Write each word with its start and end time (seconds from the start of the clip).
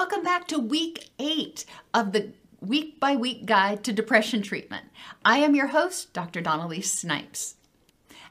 Welcome 0.00 0.22
back 0.22 0.46
to 0.46 0.60
week 0.60 1.10
eight 1.18 1.64
of 1.92 2.12
the 2.12 2.30
week 2.60 3.00
by 3.00 3.16
week 3.16 3.46
guide 3.46 3.82
to 3.82 3.92
depression 3.92 4.42
treatment. 4.42 4.84
I 5.24 5.38
am 5.38 5.56
your 5.56 5.66
host, 5.66 6.12
Dr. 6.12 6.40
Dawn-Elise 6.40 6.92
Snipes. 6.92 7.56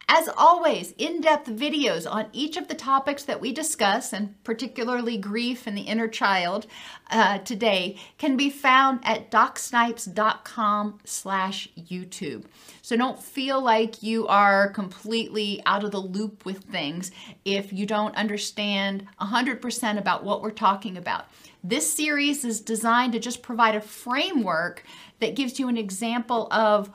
As 0.10 0.30
always, 0.38 0.94
in 0.98 1.20
depth 1.20 1.50
videos 1.50 2.10
on 2.10 2.28
each 2.32 2.56
of 2.56 2.70
the 2.70 2.76
topics 2.76 3.24
that 3.24 3.42
we 3.42 3.52
discuss, 3.52 4.14
and 4.14 4.42
particularly 4.46 5.18
grief 5.18 5.68
and 5.68 5.78
the 5.78 5.82
inner 5.82 6.08
child 6.08 6.66
uh, 7.12 7.40
today, 7.40 7.98
can 8.18 8.38
be 8.38 8.50
found 8.50 9.02
at 9.04 9.30
docsnipes.com 9.30 11.00
slash 11.04 11.68
YouTube. 11.78 12.46
So 12.82 12.96
don't 12.96 13.22
feel 13.22 13.62
like 13.62 14.02
you 14.02 14.26
are 14.28 14.70
completely 14.70 15.62
out 15.66 15.84
of 15.84 15.92
the 15.92 16.00
loop 16.00 16.46
with 16.46 16.64
things 16.64 17.12
if 17.44 17.74
you 17.74 17.86
don't 17.86 18.16
understand 18.16 19.06
100% 19.20 19.98
about 19.98 20.24
what 20.24 20.42
we're 20.42 20.52
talking 20.52 20.96
about. 20.96 21.26
This 21.66 21.92
series 21.92 22.46
is 22.46 22.62
designed 22.62 23.12
to 23.12 23.20
just 23.20 23.42
provide 23.42 23.76
a 23.76 23.82
framework 23.82 24.84
that 25.20 25.36
gives 25.36 25.60
you 25.60 25.68
an 25.68 25.76
example 25.76 26.48
of 26.50 26.90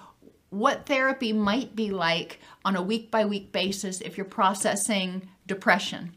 what 0.53 0.84
therapy 0.84 1.33
might 1.33 1.75
be 1.75 1.91
like 1.91 2.39
on 2.62 2.77
a 2.77 2.83
week 2.83 3.11
by 3.11 3.25
week 3.25 3.53
basis 3.53 4.03
if 4.03 4.19
you're 4.19 4.27
processing 4.27 5.27
depression. 5.47 6.12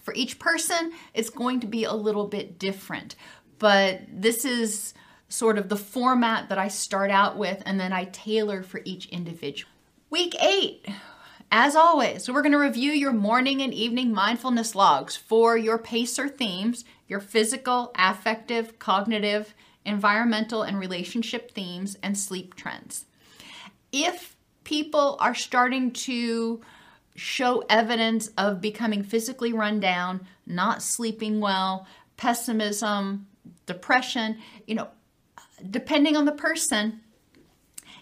For 0.00 0.14
each 0.14 0.38
person, 0.38 0.92
it's 1.12 1.28
going 1.28 1.60
to 1.60 1.66
be 1.66 1.84
a 1.84 1.92
little 1.92 2.26
bit 2.26 2.58
different, 2.58 3.16
but 3.58 4.00
this 4.08 4.46
is 4.46 4.94
sort 5.28 5.58
of 5.58 5.68
the 5.68 5.76
format 5.76 6.48
that 6.48 6.56
I 6.56 6.68
start 6.68 7.10
out 7.10 7.36
with 7.36 7.62
and 7.66 7.78
then 7.78 7.92
I 7.92 8.04
tailor 8.06 8.62
for 8.62 8.80
each 8.86 9.06
individual. 9.10 9.70
Week 10.08 10.34
eight, 10.42 10.86
as 11.52 11.76
always, 11.76 12.30
we're 12.30 12.42
going 12.42 12.52
to 12.52 12.58
review 12.58 12.92
your 12.92 13.12
morning 13.12 13.60
and 13.60 13.74
evening 13.74 14.10
mindfulness 14.10 14.74
logs 14.74 15.16
for 15.16 15.58
your 15.58 15.76
PACER 15.76 16.28
themes, 16.28 16.86
your 17.06 17.20
physical, 17.20 17.92
affective, 17.94 18.78
cognitive, 18.78 19.54
environmental, 19.84 20.62
and 20.62 20.78
relationship 20.78 21.50
themes, 21.50 21.98
and 22.02 22.16
sleep 22.16 22.54
trends. 22.54 23.04
If 23.92 24.36
people 24.64 25.16
are 25.20 25.34
starting 25.34 25.92
to 25.92 26.60
show 27.16 27.64
evidence 27.68 28.30
of 28.38 28.60
becoming 28.60 29.02
physically 29.02 29.52
run 29.52 29.80
down, 29.80 30.26
not 30.46 30.82
sleeping 30.82 31.40
well, 31.40 31.86
pessimism, 32.16 33.26
depression, 33.66 34.38
you 34.66 34.74
know, 34.74 34.88
depending 35.68 36.16
on 36.16 36.24
the 36.24 36.32
person, 36.32 37.00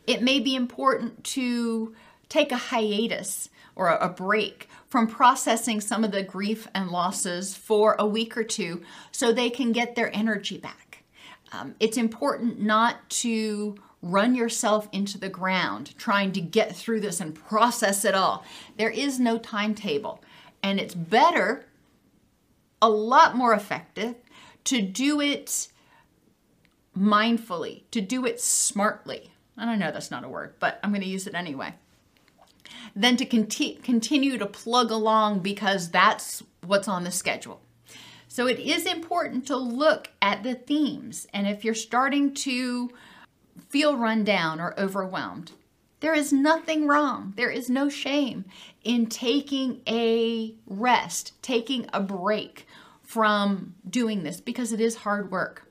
it 0.06 0.22
may 0.22 0.40
be 0.40 0.54
important 0.54 1.24
to 1.24 1.94
take 2.28 2.52
a 2.52 2.56
hiatus 2.56 3.48
or 3.74 3.88
a, 3.88 4.08
break 4.08 4.68
from 4.88 5.06
processing 5.06 5.80
some 5.80 6.02
of 6.02 6.10
the 6.10 6.22
grief 6.22 6.66
and 6.74 6.90
losses 6.90 7.54
for 7.54 7.94
a 7.98 8.06
week 8.06 8.36
or 8.36 8.42
two 8.42 8.82
so 9.12 9.32
they 9.32 9.50
can 9.50 9.70
get 9.70 9.94
their 9.94 10.14
energy 10.14 10.58
back. 10.58 11.04
Um, 11.52 11.74
it's 11.78 11.96
important 11.96 12.60
not 12.60 13.08
to 13.10 13.76
run 14.02 14.34
yourself 14.34 14.88
into 14.92 15.18
the 15.18 15.28
ground 15.28 15.96
trying 15.98 16.32
to 16.32 16.40
get 16.40 16.74
through 16.74 17.00
this 17.00 17.20
and 17.20 17.34
process 17.34 18.04
it 18.04 18.14
all. 18.14 18.44
There 18.76 18.90
is 18.90 19.18
no 19.18 19.38
timetable, 19.38 20.22
and 20.62 20.78
it's 20.78 20.94
better, 20.94 21.66
a 22.80 22.88
lot 22.88 23.36
more 23.36 23.52
effective, 23.52 24.14
to 24.64 24.80
do 24.82 25.20
it 25.20 25.68
mindfully, 26.96 27.82
to 27.90 28.00
do 28.00 28.24
it 28.24 28.40
smartly. 28.40 29.32
I 29.56 29.64
don't 29.64 29.78
know 29.78 29.90
that's 29.90 30.10
not 30.10 30.24
a 30.24 30.28
word, 30.28 30.54
but 30.60 30.78
I'm 30.82 30.90
going 30.90 31.02
to 31.02 31.08
use 31.08 31.26
it 31.26 31.34
anyway. 31.34 31.74
Than 32.94 33.16
to 33.16 33.26
conti- 33.26 33.80
continue 33.82 34.38
to 34.38 34.46
plug 34.46 34.90
along 34.90 35.40
because 35.40 35.90
that's 35.90 36.42
what's 36.64 36.88
on 36.88 37.04
the 37.04 37.10
schedule. 37.10 37.60
So 38.28 38.46
it 38.46 38.58
is 38.58 38.86
important 38.86 39.46
to 39.46 39.56
look 39.56 40.10
at 40.20 40.42
the 40.42 40.54
themes. 40.54 41.26
And 41.32 41.46
if 41.46 41.64
you're 41.64 41.74
starting 41.74 42.34
to 42.34 42.90
feel 43.58 43.96
run 43.96 44.24
down 44.24 44.60
or 44.60 44.78
overwhelmed. 44.78 45.52
There 46.00 46.14
is 46.14 46.32
nothing 46.32 46.86
wrong. 46.86 47.34
There 47.36 47.50
is 47.50 47.68
no 47.68 47.88
shame 47.88 48.44
in 48.84 49.06
taking 49.06 49.82
a 49.88 50.54
rest, 50.66 51.32
taking 51.42 51.86
a 51.92 52.00
break 52.00 52.66
from 53.02 53.74
doing 53.88 54.22
this 54.22 54.40
because 54.40 54.72
it 54.72 54.80
is 54.80 54.96
hard 54.96 55.30
work. 55.30 55.64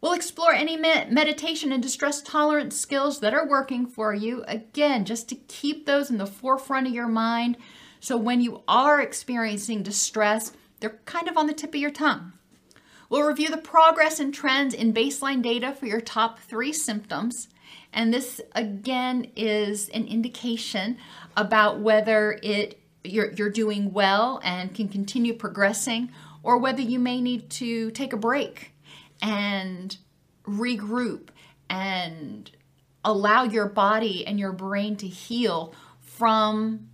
We'll 0.00 0.12
explore 0.12 0.52
any 0.52 0.76
meditation 0.76 1.72
and 1.72 1.82
distress 1.82 2.22
tolerance 2.22 2.78
skills 2.78 3.18
that 3.18 3.34
are 3.34 3.48
working 3.48 3.86
for 3.86 4.14
you. 4.14 4.44
Again, 4.46 5.04
just 5.04 5.28
to 5.30 5.34
keep 5.34 5.86
those 5.86 6.08
in 6.08 6.18
the 6.18 6.26
forefront 6.26 6.86
of 6.86 6.94
your 6.94 7.08
mind 7.08 7.56
so 8.00 8.16
when 8.16 8.40
you 8.40 8.62
are 8.68 9.00
experiencing 9.00 9.82
distress, 9.82 10.52
they're 10.80 11.00
kind 11.04 11.28
of 11.28 11.36
on 11.36 11.48
the 11.48 11.52
tip 11.52 11.74
of 11.74 11.80
your 11.80 11.90
tongue. 11.90 12.32
We'll 13.08 13.22
review 13.26 13.48
the 13.48 13.56
progress 13.56 14.20
and 14.20 14.34
trends 14.34 14.74
in 14.74 14.92
baseline 14.92 15.42
data 15.42 15.72
for 15.72 15.86
your 15.86 16.00
top 16.00 16.40
three 16.40 16.72
symptoms. 16.72 17.48
And 17.92 18.12
this 18.12 18.40
again 18.52 19.30
is 19.34 19.88
an 19.90 20.06
indication 20.06 20.98
about 21.36 21.80
whether 21.80 22.38
it 22.42 22.80
you're, 23.04 23.32
you're 23.32 23.50
doing 23.50 23.92
well 23.92 24.40
and 24.44 24.74
can 24.74 24.88
continue 24.88 25.32
progressing, 25.32 26.10
or 26.42 26.58
whether 26.58 26.82
you 26.82 26.98
may 26.98 27.20
need 27.20 27.48
to 27.50 27.90
take 27.92 28.12
a 28.12 28.16
break 28.16 28.72
and 29.22 29.96
regroup 30.46 31.28
and 31.70 32.50
allow 33.04 33.44
your 33.44 33.66
body 33.66 34.26
and 34.26 34.38
your 34.38 34.52
brain 34.52 34.96
to 34.96 35.06
heal 35.06 35.74
from 36.00 36.88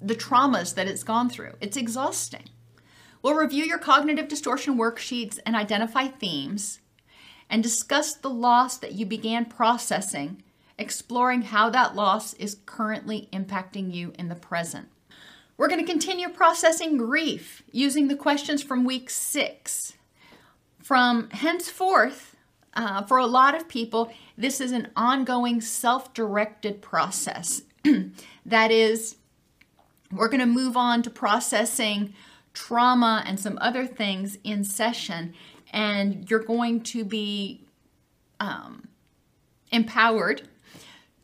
the 0.00 0.14
traumas 0.14 0.74
that 0.74 0.88
it's 0.88 1.02
gone 1.02 1.28
through. 1.28 1.52
It's 1.60 1.76
exhausting. 1.76 2.48
We'll 3.24 3.34
review 3.36 3.64
your 3.64 3.78
cognitive 3.78 4.28
distortion 4.28 4.76
worksheets 4.76 5.38
and 5.46 5.56
identify 5.56 6.08
themes, 6.08 6.80
and 7.48 7.62
discuss 7.62 8.12
the 8.12 8.28
loss 8.28 8.76
that 8.76 8.92
you 8.92 9.06
began 9.06 9.46
processing, 9.46 10.42
exploring 10.78 11.40
how 11.40 11.70
that 11.70 11.96
loss 11.96 12.34
is 12.34 12.58
currently 12.66 13.30
impacting 13.32 13.94
you 13.94 14.12
in 14.18 14.28
the 14.28 14.34
present. 14.34 14.88
We're 15.56 15.68
going 15.68 15.80
to 15.80 15.90
continue 15.90 16.28
processing 16.28 16.98
grief 16.98 17.62
using 17.72 18.08
the 18.08 18.14
questions 18.14 18.62
from 18.62 18.84
week 18.84 19.08
six. 19.08 19.94
From 20.82 21.30
henceforth, 21.30 22.36
uh, 22.74 23.04
for 23.04 23.16
a 23.16 23.26
lot 23.26 23.54
of 23.54 23.68
people, 23.68 24.12
this 24.36 24.60
is 24.60 24.70
an 24.70 24.90
ongoing 24.96 25.62
self 25.62 26.12
directed 26.12 26.82
process. 26.82 27.62
that 28.44 28.70
is, 28.70 29.16
we're 30.12 30.28
going 30.28 30.40
to 30.40 30.46
move 30.46 30.76
on 30.76 31.02
to 31.04 31.08
processing 31.08 32.12
trauma 32.54 33.22
and 33.26 33.38
some 33.38 33.58
other 33.60 33.86
things 33.86 34.38
in 34.44 34.64
session, 34.64 35.34
and 35.72 36.30
you're 36.30 36.42
going 36.42 36.80
to 36.80 37.04
be 37.04 37.66
um, 38.40 38.88
empowered 39.70 40.48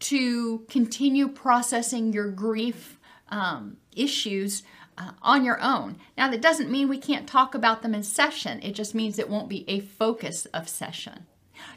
to 0.01 0.61
continue 0.69 1.29
processing 1.29 2.13
your 2.13 2.31
grief 2.31 2.99
um, 3.29 3.77
issues 3.95 4.63
uh, 4.99 5.13
on 5.23 5.45
your 5.45 5.61
own. 5.63 5.97
Now, 6.17 6.31
that 6.31 6.43
doesn't 6.43 6.71
mean 6.71 6.89
we 6.89 6.99
can't 6.99 7.27
talk 7.27 7.55
about 7.55 7.83
them 7.83 7.95
in 7.95 8.03
session, 8.03 8.61
it 8.63 8.75
just 8.75 8.95
means 8.95 9.19
it 9.19 9.31
won't 9.31 9.49
be 9.49 9.65
a 9.69 9.81
focus 9.81 10.47
of 10.47 10.69
session. 10.69 11.27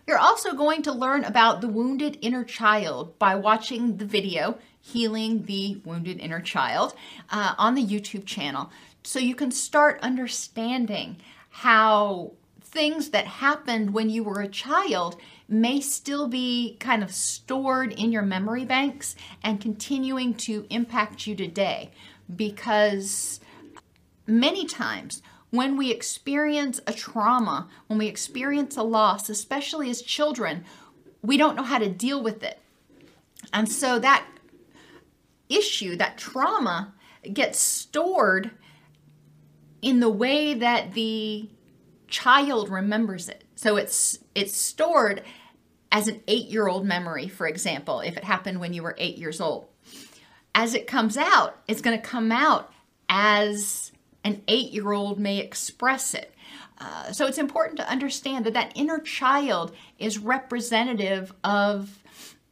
You're 0.08 0.18
also 0.18 0.54
going 0.54 0.82
to 0.84 0.92
learn 0.92 1.24
about 1.24 1.62
the 1.62 1.68
wounded 1.68 2.18
inner 2.22 2.44
child 2.44 3.20
by 3.20 3.36
watching 3.36 3.98
the 3.98 4.06
video 4.06 4.58
Healing 4.86 5.44
the 5.44 5.82
Wounded 5.86 6.20
Inner 6.20 6.42
Child 6.42 6.94
uh, 7.30 7.56
on 7.58 7.74
the 7.74 7.86
YouTube 7.86 8.26
channel 8.26 8.70
so 9.04 9.18
you 9.18 9.34
can 9.34 9.50
start 9.50 9.98
understanding 10.02 11.18
how 11.50 12.34
things 12.62 13.12
that 13.12 13.26
happened 13.26 13.94
when 13.94 14.10
you 14.10 14.24
were 14.24 14.42
a 14.42 14.48
child 14.48 15.16
may 15.48 15.80
still 15.80 16.28
be 16.28 16.76
kind 16.80 17.02
of 17.02 17.14
stored 17.14 17.94
in 17.94 18.12
your 18.12 18.24
memory 18.24 18.66
banks 18.66 19.16
and 19.42 19.62
continuing 19.62 20.34
to 20.34 20.66
impact 20.70 21.28
you 21.28 21.36
today 21.36 21.90
because 22.36 23.40
many 24.28 24.66
times 24.66 25.22
when 25.50 25.78
we 25.78 25.92
experience 25.92 26.82
a 26.88 26.94
trauma, 26.94 27.70
when 27.88 28.00
we 28.00 28.08
experience 28.08 28.76
a 28.76 28.84
loss, 28.84 29.30
especially 29.30 29.90
as 29.90 30.02
children, 30.02 30.66
we 31.22 31.38
don't 31.38 31.56
know 31.56 31.64
how 31.64 31.78
to 31.78 31.90
deal 31.90 32.22
with 32.22 32.44
it. 32.44 32.60
And 33.54 33.70
so 33.72 34.00
that 34.00 34.26
issue, 35.50 35.96
that 35.98 36.18
trauma, 36.18 36.94
gets 37.32 37.60
stored 37.60 38.52
in 39.82 40.00
the 40.00 40.10
way 40.10 40.54
that 40.54 40.94
the 40.94 41.50
child 42.08 42.70
remembers 42.70 43.30
it. 43.30 43.44
So 43.56 43.76
it's 43.76 44.20
it's 44.36 44.58
stored 44.58 45.24
as 45.92 46.08
an 46.08 46.22
8-year-old 46.28 46.86
memory, 46.86 47.28
for 47.28 47.48
example, 47.48 48.00
if 48.00 48.18
it 48.18 48.24
happened 48.24 48.60
when 48.60 48.74
you 48.74 48.82
were 48.82 48.96
8 48.98 49.18
years 49.18 49.40
old. 49.40 49.68
As 50.56 50.74
it 50.74 50.88
comes 50.88 51.18
out, 51.18 51.60
it's 51.68 51.82
going 51.82 52.00
to 52.00 52.08
come 52.08 52.32
out 52.32 52.72
as 53.10 53.92
an 54.24 54.42
8-year-old 54.48 55.20
may 55.20 55.40
express 55.40 56.14
it. 56.14 56.34
Uh, 56.80 57.12
so 57.12 57.28
it's 57.28 57.38
important 57.38 57.78
to 57.78 57.90
understand 57.90 58.46
that 58.46 58.54
that 58.54 58.72
inner 58.76 59.00
child 59.00 59.76
is 60.00 60.18
representative 60.18 61.34
of 61.44 62.04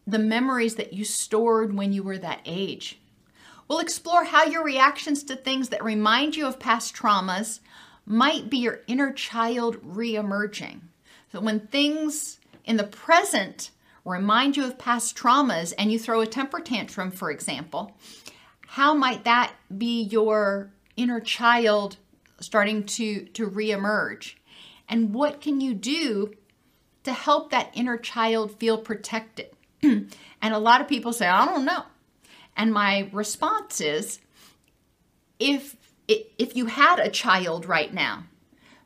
the 0.06 0.19
memories 0.19 0.75
that 0.75 0.94
you 0.94 1.06
stored 1.06 1.74
when 1.74 1.94
you 1.94 2.03
were 2.03 2.18
that 2.18 2.42
age. 2.45 3.00
We'll 3.68 3.80
explore 3.80 4.25
how 4.25 4.45
your 4.45 4.63
reactions 4.63 5.24
to 5.24 5.36
things 5.36 5.69
that 5.69 5.83
remind 5.83 6.36
you 6.36 6.45
of 6.45 6.59
past 6.59 6.95
traumas 6.95 7.59
might 8.06 8.50
be 8.50 8.57
your 8.57 8.81
inner 8.88 9.13
child 9.13 9.77
re-emerging. 9.81 10.81
So 11.31 11.39
when 11.39 11.68
things 11.68 12.39
in 12.65 12.77
the 12.77 12.83
present 12.83 13.71
remind 14.03 14.57
you 14.57 14.65
of 14.65 14.77
past 14.77 15.15
traumas 15.15 15.74
and 15.77 15.92
you 15.92 16.00
throw 16.00 16.21
a 16.21 16.27
temper 16.27 16.59
tantrum, 16.59 17.12
for 17.12 17.31
example, 17.31 17.95
how 18.68 18.94
might 18.94 19.24
that 19.24 19.53
be 19.77 20.01
your 20.03 20.71
inner 20.98 21.19
child 21.19 21.98
starting 22.39 22.83
to, 22.83 23.25
to 23.27 23.50
reemerge? 23.50 24.33
And 24.89 25.13
what 25.13 25.39
can 25.39 25.62
you 25.62 25.74
do 25.74 26.33
to 27.03 27.13
help 27.13 27.51
that 27.51 27.71
inner 27.74 27.98
child 27.98 28.59
feel 28.59 28.77
protected? 28.77 29.51
and 29.83 30.13
a 30.42 30.60
lot 30.60 30.81
of 30.81 30.88
people 30.88 31.13
say, 31.13 31.28
I 31.28 31.45
don't 31.45 31.66
know. 31.66 31.83
And 32.56 32.74
my 32.74 33.10
response 33.12 33.81
is 33.81 34.19
if 35.39 35.75
if 36.07 36.56
you 36.56 36.66
had 36.66 37.00
a 37.00 37.10
child 37.10 37.66
right 37.66 37.94
now 37.94 38.25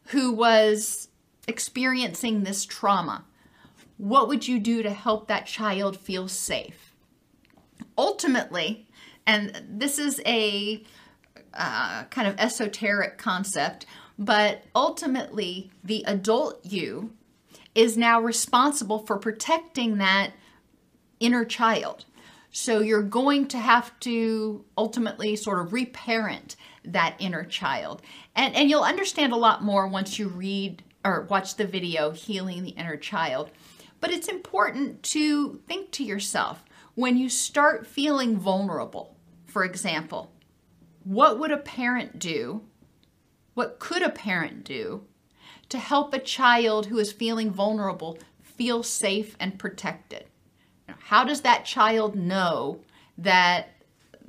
who 0.08 0.32
was 0.32 1.08
experiencing 1.48 2.44
this 2.44 2.66
trauma, 2.66 3.26
what 3.98 4.28
would 4.28 4.48
you 4.48 4.60
do 4.60 4.84
to 4.84 4.92
help 4.92 5.28
that 5.28 5.48
child 5.48 5.98
feel 5.98 6.28
safe? 6.28 6.94
Ultimately, 7.98 8.88
and 9.26 9.64
this 9.68 9.98
is 9.98 10.22
a 10.26 10.84
uh, 11.54 12.04
kind 12.06 12.28
of 12.28 12.36
esoteric 12.38 13.18
concept, 13.18 13.86
but 14.20 14.64
ultimately, 14.76 15.72
the 15.84 16.04
adult 16.06 16.64
you 16.64 17.14
is 17.74 17.98
now 17.98 18.20
responsible 18.20 19.00
for 19.00 19.18
protecting 19.18 19.98
that 19.98 20.32
inner 21.20 21.46
child. 21.46 22.06
So 22.52 22.80
you're 22.80 23.04
going 23.04 23.48
to 23.50 23.58
have 23.58 24.00
to 24.02 24.64
ultimately 24.78 25.36
sort 25.36 25.60
of 25.60 25.74
reparent 25.74 26.56
that 26.86 27.16
inner 27.20 27.44
child. 27.44 28.02
And, 28.36 28.56
and 28.56 28.70
you'll 28.70 28.84
understand 28.84 29.34
a 29.34 29.38
lot 29.38 29.64
more 29.64 29.88
once 29.88 30.18
you 30.18 30.30
read 30.30 30.84
or 31.04 31.24
watch 31.30 31.56
the 31.56 31.66
video, 31.66 32.12
Healing 32.12 32.64
the 32.64 32.72
Inner 32.72 32.98
Child. 32.98 33.52
But 34.00 34.12
it's 34.12 34.28
important 34.28 35.04
to 35.04 35.62
think 35.68 35.92
to 35.92 36.04
yourself 36.04 36.64
when 36.96 37.18
you 37.18 37.30
start 37.30 37.86
feeling 37.86 38.38
vulnerable, 38.38 39.18
for 39.46 39.64
example, 39.64 40.32
what 41.04 41.38
would 41.38 41.52
a 41.52 41.58
parent 41.58 42.20
do? 42.20 42.62
What 43.54 43.80
could 43.80 44.02
a 44.02 44.10
parent 44.10 44.64
do 44.64 45.04
to 45.70 45.78
help 45.78 46.14
a 46.14 46.20
child 46.20 46.88
who 46.88 46.98
is 46.98 47.12
feeling 47.12 47.52
vulnerable 47.52 48.18
feel 48.42 48.82
safe 48.82 49.36
and 49.40 49.60
protected? 49.60 50.26
How 50.88 51.24
does 51.24 51.42
that 51.42 51.66
child 51.66 52.16
know 52.16 52.80
that 53.18 53.70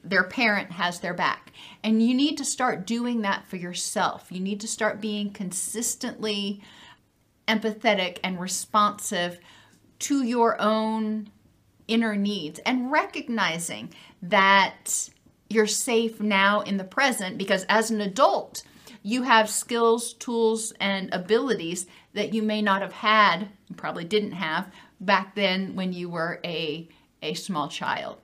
their 0.03 0.25
parent 0.25 0.73
has 0.73 1.01
their 1.01 1.15
back? 1.15 1.53
And 1.83 2.03
you 2.03 2.15
need 2.15 2.37
to 2.39 2.45
start 2.45 2.87
doing 2.87 3.23
that 3.23 3.47
for 3.47 3.57
yourself. 3.57 4.27
You 4.31 4.41
need 4.41 4.61
to 4.61 4.69
start 4.69 5.01
being 5.01 5.33
consistently 5.33 6.63
empathetic 7.49 8.19
and 8.25 8.41
responsive 8.41 9.39
to 10.01 10.23
your 10.23 10.61
own 10.61 11.31
inner 11.89 12.17
needs 12.17 12.59
and 12.61 12.91
recognizing 12.91 13.93
that 14.23 15.09
you're 15.49 15.67
safe 15.67 16.21
now 16.21 16.61
in 16.63 16.77
the 16.77 16.85
present 16.85 17.39
because 17.39 17.65
as 17.69 17.91
an 17.91 18.01
adult, 18.01 18.65
you 19.03 19.23
have 19.23 19.49
skills, 19.49 20.15
tools, 20.15 20.73
and 20.81 21.13
abilities 21.15 21.87
that 22.15 22.35
you 22.35 22.43
may 22.43 22.61
not 22.61 22.83
have 22.83 22.93
had, 22.93 23.49
probably 23.77 24.05
didn't 24.05 24.33
have, 24.33 24.69
back 25.01 25.35
then 25.35 25.75
when 25.77 25.93
you 25.93 26.09
were 26.09 26.41
a, 26.45 26.89
a 27.23 27.35
small 27.35 27.69
child. 27.69 28.19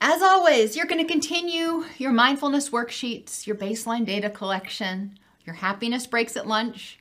As 0.00 0.22
always, 0.22 0.76
you're 0.76 0.86
going 0.86 1.04
to 1.04 1.12
continue 1.12 1.84
your 1.98 2.12
mindfulness 2.12 2.70
worksheets, 2.70 3.46
your 3.46 3.56
baseline 3.56 4.06
data 4.06 4.30
collection, 4.30 5.18
your 5.44 5.56
happiness 5.56 6.06
breaks 6.06 6.36
at 6.36 6.46
lunch, 6.46 7.00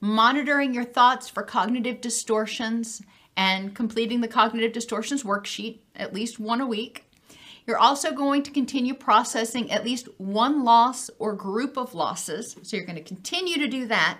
monitoring 0.00 0.72
your 0.72 0.84
thoughts 0.84 1.28
for 1.28 1.42
cognitive 1.42 2.00
distortions, 2.00 3.02
and 3.36 3.74
completing 3.74 4.20
the 4.20 4.28
cognitive 4.28 4.72
distortions 4.72 5.24
worksheet 5.24 5.80
at 5.94 6.14
least 6.14 6.38
one 6.38 6.60
a 6.60 6.66
week. 6.66 7.04
You're 7.66 7.78
also 7.78 8.12
going 8.12 8.44
to 8.44 8.52
continue 8.52 8.94
processing 8.94 9.70
at 9.72 9.84
least 9.84 10.08
one 10.18 10.62
loss 10.62 11.10
or 11.18 11.34
group 11.34 11.76
of 11.76 11.94
losses. 11.94 12.56
So 12.62 12.76
you're 12.76 12.86
going 12.86 12.96
to 12.96 13.02
continue 13.02 13.58
to 13.58 13.66
do 13.66 13.86
that. 13.88 14.18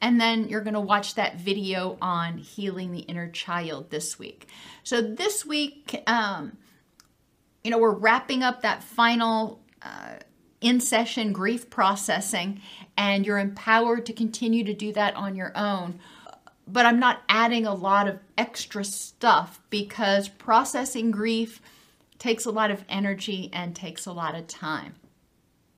And 0.00 0.20
then 0.20 0.48
you're 0.48 0.62
going 0.62 0.74
to 0.74 0.80
watch 0.80 1.14
that 1.16 1.38
video 1.38 1.98
on 2.00 2.38
healing 2.38 2.92
the 2.92 3.00
inner 3.00 3.28
child 3.28 3.90
this 3.90 4.18
week. 4.18 4.48
So 4.82 5.02
this 5.02 5.44
week, 5.44 6.02
um, 6.06 6.56
you 7.62 7.70
know, 7.70 7.78
we're 7.78 7.90
wrapping 7.90 8.42
up 8.42 8.62
that 8.62 8.82
final 8.82 9.60
uh, 9.82 10.14
in 10.60 10.80
session 10.80 11.32
grief 11.32 11.70
processing, 11.70 12.60
and 12.96 13.26
you're 13.26 13.38
empowered 13.38 14.06
to 14.06 14.12
continue 14.12 14.64
to 14.64 14.74
do 14.74 14.92
that 14.92 15.14
on 15.16 15.34
your 15.34 15.52
own. 15.54 16.00
But 16.66 16.86
I'm 16.86 17.00
not 17.00 17.22
adding 17.28 17.66
a 17.66 17.74
lot 17.74 18.08
of 18.08 18.18
extra 18.38 18.84
stuff 18.84 19.60
because 19.70 20.28
processing 20.28 21.10
grief 21.10 21.60
takes 22.18 22.44
a 22.44 22.50
lot 22.50 22.70
of 22.70 22.84
energy 22.88 23.50
and 23.52 23.74
takes 23.74 24.06
a 24.06 24.12
lot 24.12 24.34
of 24.34 24.46
time. 24.46 24.94